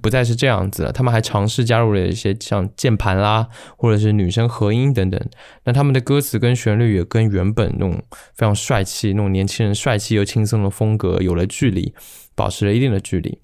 [0.00, 5.20] 不再是这样子了，他们还尝试加入了一些像键盘啦，或者是女生合音等等。
[5.64, 8.02] 那他们的歌词跟旋律也跟原本那种
[8.34, 11.94] 非常帅气、那种年轻人帅气又轻松的风格有了距离，
[12.34, 13.38] 保持了一定的距离。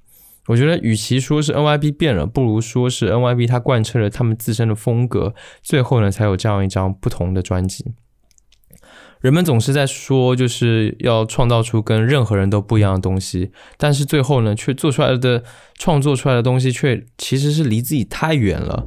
[0.46, 7.92] 我觉得，与其说是 NYB 变了，不如说是 NYB 它贯彻了他们自身的风格，最后呢才有这样一张不同的专辑。
[9.20, 15.44] 人们总是在说，就是要创造出跟任何人都不一样的东西，但是最后呢，却做出来的
[15.74, 18.86] 创作出来的东西，却其实是离自己太远了。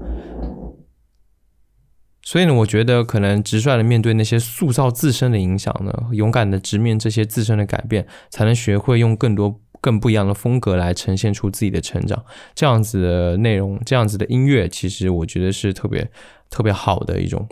[2.25, 12.23] 所以呢，我觉得可能直率的面对那些塑造自身的影响呢，勇敢的直面这些自身的改变，才能学会用更多更不一样的风格来呈现出自己的成长。
[12.55, 16.09] 这样子的内容，这样子的音乐，其实我觉得是特别
[16.49, 17.47] 特别好的一种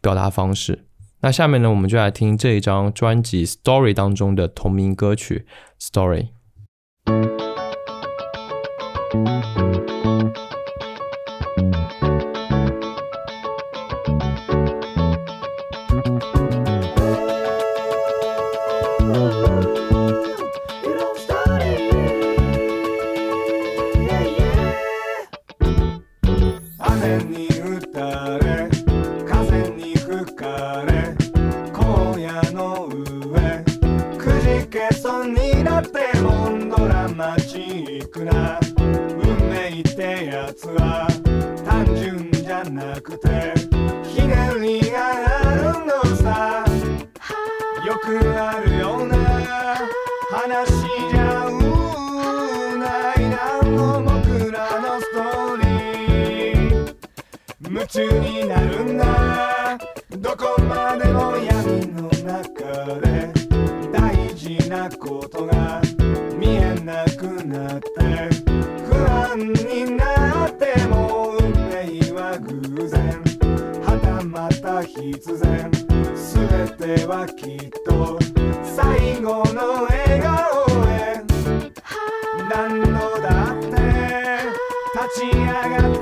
[0.00, 0.86] 表达方式。
[1.24, 5.46] 那下面呢，我们就来听这一张专辑《Story》当中的同名歌曲
[5.82, 6.28] 《Story》。
[41.64, 43.54] 単純じゃなくて
[44.04, 44.98] ひねりが
[45.40, 46.64] あるのさ。
[47.84, 49.16] よくあるような
[50.30, 50.70] 話
[51.10, 51.50] じゃ
[52.78, 53.18] ない。
[53.28, 56.96] なんも僕らのストーリー。
[57.68, 59.78] 夢中になるんだ。
[60.16, 63.30] どこまでも闇の中で
[63.92, 65.82] 大事なことが
[66.38, 67.84] 見えなくなって
[68.86, 69.38] 不安
[69.68, 70.74] になって
[74.86, 75.70] 必然。
[76.14, 78.18] 全てはきっと
[78.62, 81.22] 最後の笑顔へ。
[82.50, 82.88] 何度
[83.20, 83.68] だって
[84.94, 85.93] 立ち上がって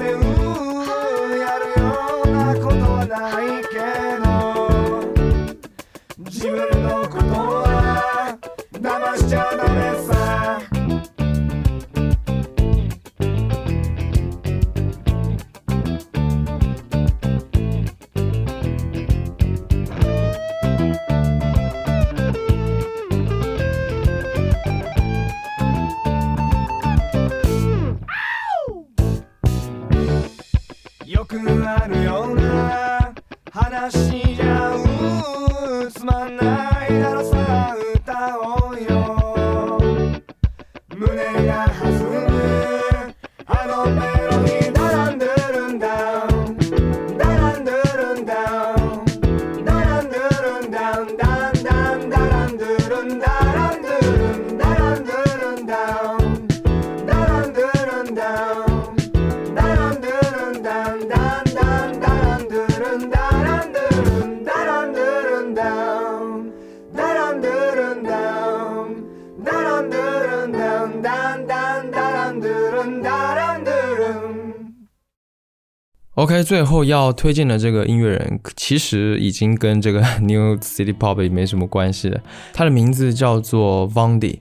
[76.23, 82.21] OK，最后要推荐的这个音乐人，其实已经跟这个 New City Pop 也没什么关系了。
[82.53, 84.39] 他的名字叫做 Vandy。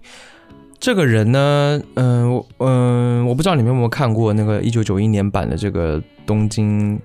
[0.80, 7.00] 这个人呢，嗯，嗯，我不知道你们有没有看过那个一九九一年版的这个《东京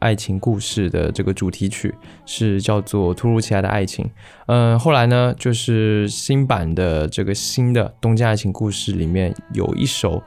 [0.00, 1.94] 爱情故事》的这个主题曲，
[2.26, 4.04] 是叫做《突如其来的爱情》。
[4.46, 10.20] 嗯，后来呢，就是新版的这个新的《东京爱情故事》里面有一首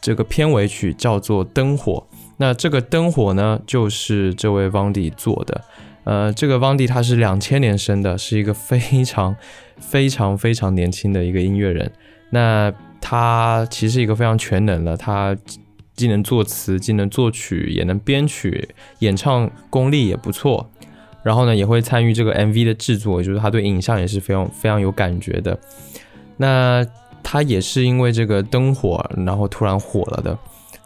[0.00, 2.06] 这个片尾曲，叫做《灯火》。
[2.40, 5.60] 那这个灯火呢，就是这位汪迪做的。
[6.04, 9.36] 呃，这个汪迪他是两千年生的，是一个非常
[9.78, 11.92] 非常非常年轻的一个音乐人。
[12.30, 15.36] 那他其实一个非常全能的，他
[15.94, 18.66] 既能作词，既能作曲，也能编曲，
[19.00, 20.70] 演唱功力也不错。
[21.22, 25.58] 然后呢，也会参与这个 MV 的制作，就是他对影像也是非常非常有感觉的。
[26.38, 26.82] 那
[27.22, 30.38] 他也是因为这个灯火，然后突然火了的。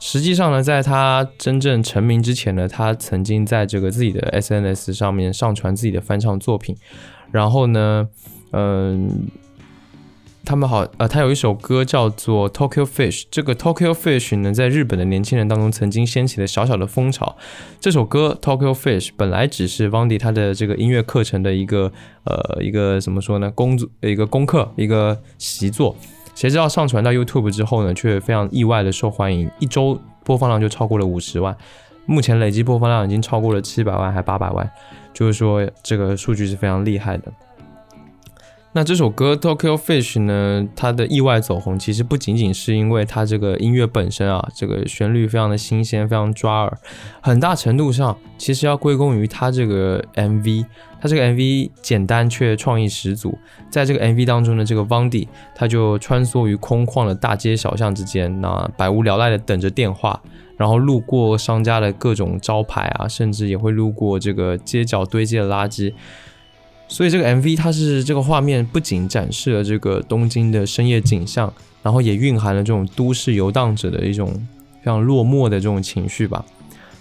[0.06, 6.76] 实际上呢，在他真正成名之前呢，他曾经在这个自己的 SNS 上面上传自己的翻唱作品，
[7.32, 8.06] 然后呢，
[8.52, 9.28] 嗯。
[10.46, 17.38] 他们好，呃，他有一首歌叫做 Tokyo Fish，这个 Tokyo Fish 呢，在日本的年轻人当中曾经掀起了小小的风潮。
[17.80, 21.90] 这首歌 Tokyo Fish 本来只是 Vandy 他的这个音乐课程的一个，
[22.24, 25.96] 呃，一个怎么说呢，工作一个功课，一个习作。
[26.34, 31.56] 谁知道上传到 YouTube 之后呢，却非常意外的受欢迎，一周播放量就超过了五十万，
[32.06, 34.68] 目前累计播放量已经超过了七百万还八百万，
[35.12, 37.32] 就是说这个数据是非常厉害的。
[38.76, 40.66] 那这首歌 Tokyo Fish 呢？
[40.74, 46.76] 它的意外走红，其实不仅仅是因为它这个音乐本身啊，这个旋律非常的新鲜，非常抓耳，
[47.20, 50.66] 很大程度上其实要归功于它这个 MV。
[51.00, 53.38] 它这个 MV 简单却创意十足，
[53.70, 60.20] 在这个 MV 当中的这个 Vandy，他就穿梭于空旷的大街小巷之间，那百无聊赖的等着电话，
[60.56, 65.92] 然后路过商家的各种招牌啊，甚至也会路过这个街角堆积的垃圾。
[66.86, 74.32] 所以这个 MV 它是这个画面不仅展示了这个东京的深夜景象，然后也蕴含了这种都市游荡者的一种
[74.80, 76.44] 非常落寞的这种情绪吧。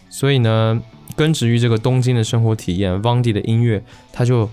[0.10, 0.82] 所以呢，
[1.16, 4.50] 根植于这个东京的生活体验，Vandy 的音乐它就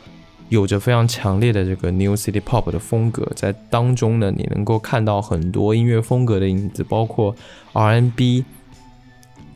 [0.48, 7.34] 有着非常强烈的这个 New City Pop 的风格，在当中呢，你能够看到很多音乐风格的影子，包括
[7.72, 8.44] R&B，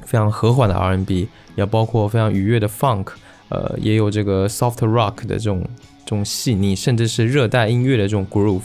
[0.02, 3.08] 非常和缓的 R&B，也包括非常愉悦的 Funk。
[3.48, 5.62] 呃，也有这个 soft rock 的这种
[6.04, 8.62] 这种细腻，甚至是热带音乐的这种 groove。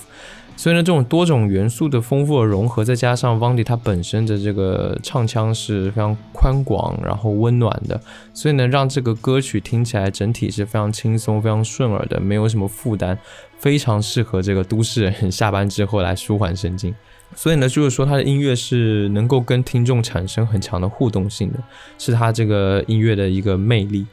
[0.55, 7.97] 所以呢，这种多种元素的丰富的融合，再加上 Vandy 他本身的这个唱腔是非常宽广，然后温暖的，
[8.33, 13.17] 所以呢，让这个歌曲听起来整体是非常轻松、非常顺耳的，没有什么负担，
[13.57, 16.93] 非常适合这个都市人下班之后来舒缓神经。
[17.35, 21.59] 所以呢，就是说他的音乐是能够跟听众产生很强的互动性的，
[21.97, 24.05] 是他这个音乐的一个魅力。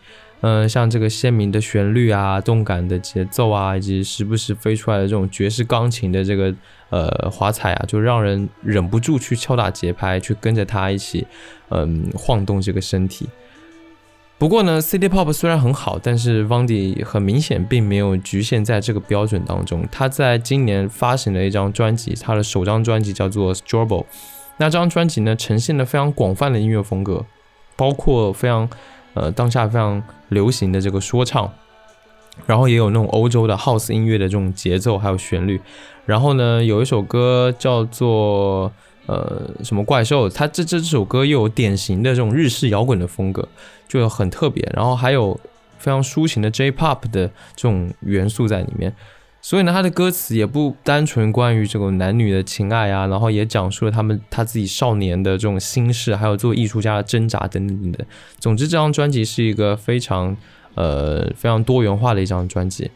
[0.42, 6.54] 嗯，像这个鲜明的旋律啊，动感的节奏啊，以及时不时飞出来的这种爵士钢琴的这个
[6.90, 11.26] 呃华彩啊，就让人忍不住去敲打节拍，去跟着他一起
[11.70, 13.26] 嗯晃动这个身体。
[14.36, 19.88] 不过呢，City Pop 虽然很好，但是 Vandy 很明显并没有局限在这个标准当中。
[19.90, 24.04] 他在今年发行了一张专辑，他的首张专辑叫做 Strawberry。
[24.58, 27.24] 那张专辑呢，呈现了非常广泛的音乐风格，
[27.74, 28.68] 包括非常。
[29.16, 31.50] 呃，当下非常流行的这个说唱，
[32.44, 35.58] 然后也有那种欧洲的 house 音乐的这种节奏还有旋律，
[36.04, 38.70] 然后呢，有一首歌叫做
[39.06, 43.48] 呃什么怪兽，它这这这首歌又有典型的这种日式摇滚的风格，
[43.88, 45.40] 就很特别，然后还有
[45.78, 48.94] 非常抒情的 J-pop 的这种元素在里面。
[49.48, 58.04] 所以呢，他的歌词也不单纯关于这个男女的情爱啊，然后也讲述了他们他自己少年的这种心事，还有做艺术家的挣扎等等等等。
[58.40, 60.36] 总之，这张专辑是一个非常
[60.74, 62.90] 呃非常多元化的一张专辑。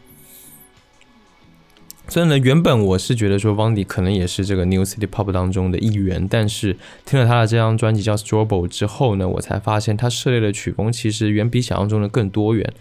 [2.09, 6.75] 所以呢，原本我是觉得说 Vandy 可能也是这个 New City Pop 当中的一员，但是
[7.05, 12.73] 听了他的这张专辑叫 Strawberry 之后呢，我才发现他涉猎的曲风其实远比想象中的更多元。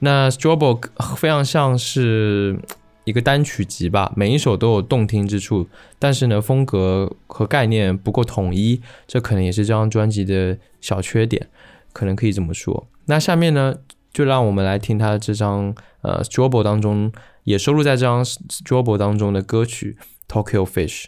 [0.00, 0.82] 那 Strawberry
[1.16, 2.58] 非常像是。
[3.06, 11.46] 一个单曲集吧，每一首都有动听之处，但是呢，风格和概念不够统一，这可能也是这张专辑的小缺点，
[11.92, 12.88] 可能可以这么说。
[13.04, 13.76] 那下面呢，
[14.12, 17.12] 就让我们来听他这张呃《Strawberry》当中
[17.44, 19.96] 也收录在这张《Strawberry》当中的歌曲
[20.28, 21.04] 《Tokyo Fish》。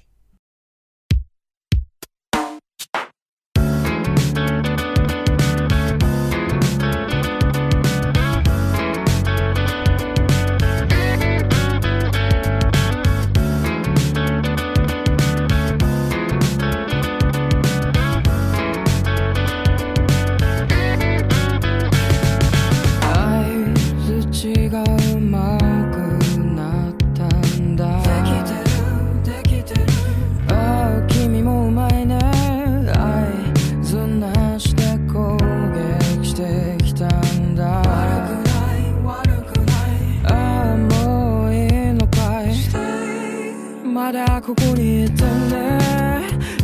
[44.48, 45.78] ここにいてね。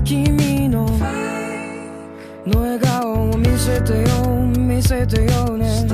[0.06, 0.86] 君の
[2.46, 4.26] の笑顔を見せてよ
[4.58, 5.86] 見せてよね。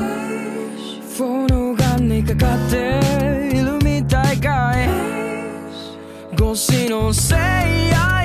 [1.16, 3.00] フォーガンにかかって
[3.56, 4.88] いるみたいかい。
[6.34, 7.38] 越しのせい
[7.90, 8.19] や。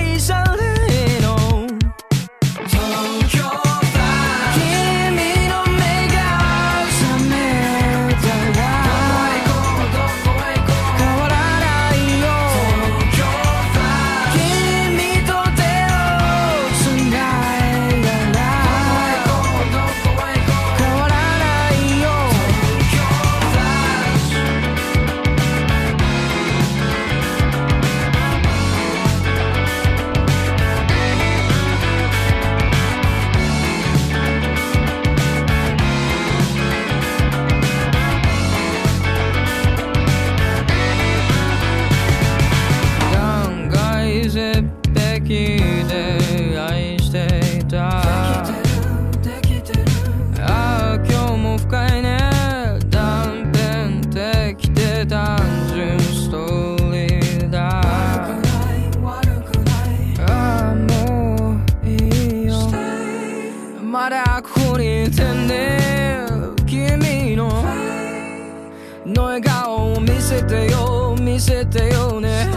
[71.36, 72.48] 見せてよね。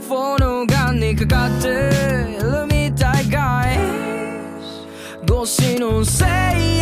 [0.00, 1.68] フォのガンにかかって
[2.40, 3.26] るみたい。
[3.26, 3.78] かい
[5.30, 6.77] 越しのせい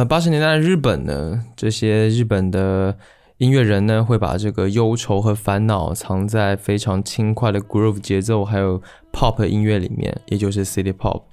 [0.00, 2.96] 呃，八十年代的日本呢，这些日本的
[3.36, 8.80] 音乐人呢，会把这个忧愁和烦恼藏在非常轻快的 groove 节奏还有
[9.12, 11.24] pop 音乐里面，也就是 city pop。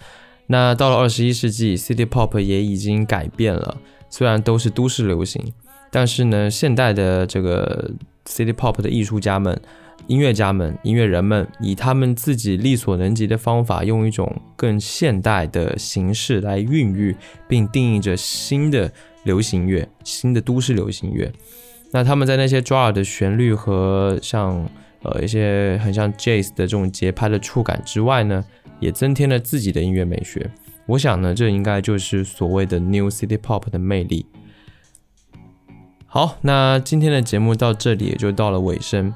[0.47, 3.78] 那到了二十一世纪，city pop 也已经改变了，
[4.09, 5.41] 虽然都是都市流行，
[5.89, 7.91] 但是呢，现代的这个
[8.26, 9.57] city pop 的艺术家们、
[10.06, 17.16] 音乐家们、音乐人们，以他们自己力所能及的方法，用一种更现代的形式来孕育
[17.48, 18.91] 并定义着新的
[19.24, 21.32] 流行乐、新的都市流行乐。
[21.91, 24.70] 那他们在那些抓耳的旋律和像
[25.02, 28.45] 呃一些很像 jazz 的这种节拍的触感之外呢，
[28.80, 30.50] 也增添了自己的音乐美学。
[30.86, 34.26] 我想呢，这应该就是所谓的 New City Pop 的魅力。
[36.06, 39.14] 好，那今天的节目到这里也就到了尾声。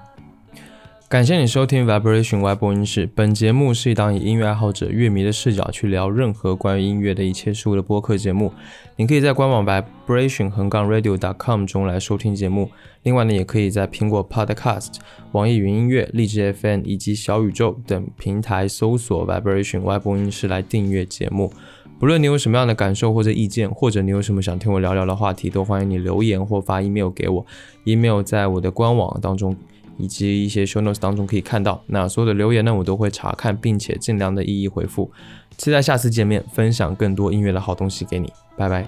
[1.12, 3.06] 感谢你收听 Vibration Y 播音室。
[3.06, 8.54] 本节目是一档以音乐爱好者、乐迷的视角去聊任何关于音乐的一切事物的播客节目。
[8.96, 12.70] 你可以在官网 vibration 横杠 radio dot com 中来收听节目。
[13.04, 15.00] 另外呢，也可以在苹果 Podcast、
[15.34, 21.52] 网易云音乐、荔枝 FM 以及小宇宙等平台搜索 Vibration Y 播音室来订阅节目。
[22.00, 27.46] 不论你有什么样的感受或者意见，或者你有什么想听我聊聊的话题，都欢迎你留言或发 email 给我。
[27.84, 29.54] email 在我的官网当中
[30.02, 31.84] 以及一些 show notes 当中可以看到。
[31.88, 35.12] 那所有的留言呢，我都会查看，并且尽量的一一回复。
[35.58, 38.34] 期待下次见面，分享更多音乐的好东西给你。
[38.58, 38.88] 拜拜。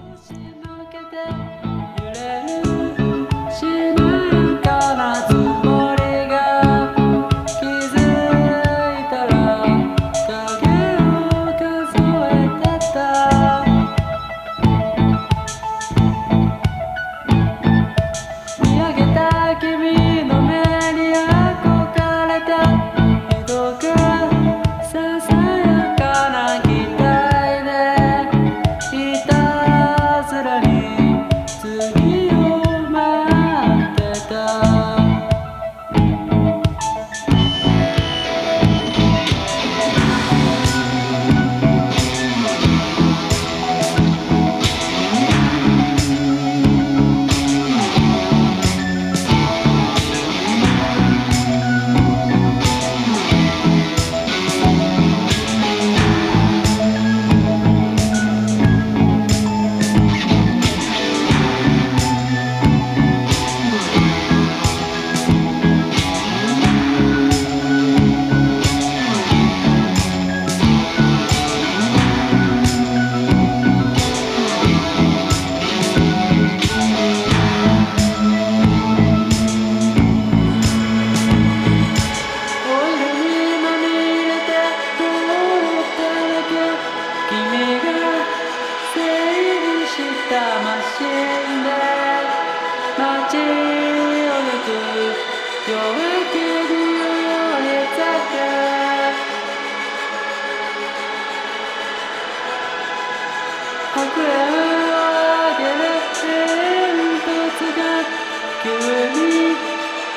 [108.64, 109.56] 急に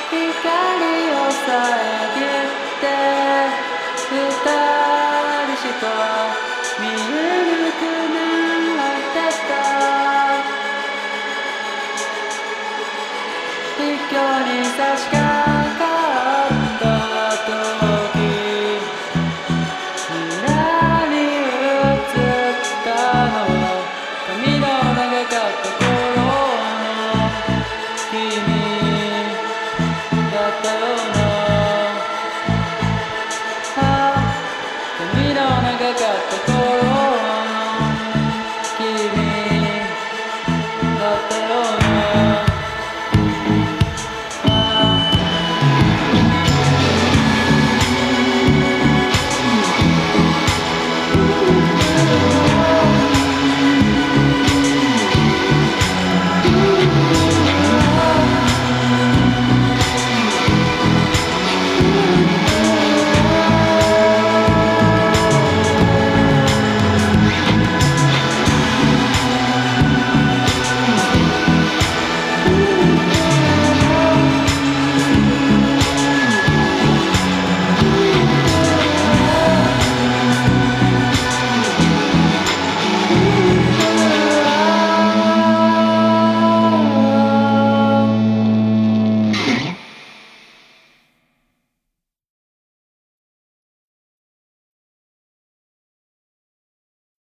[0.09, 1.86] 光をさえ